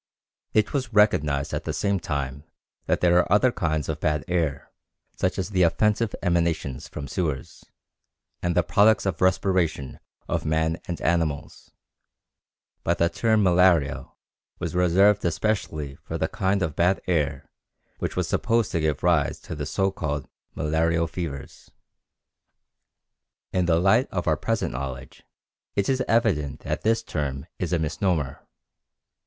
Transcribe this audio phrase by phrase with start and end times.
[0.55, 2.43] It was recognized at the same time
[2.87, 4.71] that there are other kinds of bad air,
[5.15, 7.63] such as the offensive emanations from sewers
[8.41, 11.69] and the products of respiration of man and animals,
[12.83, 14.07] but the term malaria
[14.57, 17.51] was reserved especially for the kind of bad air
[17.99, 21.69] which was supposed to give rise to the so called malarial fevers.
[23.53, 25.21] In the light of our present knowledge
[25.75, 28.41] it is evident that this term is a misnomer.